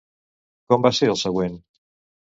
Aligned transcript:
Com 0.73 0.87
va 0.87 0.93
ser 1.01 1.11
el 1.15 1.21
següent? 1.27 1.63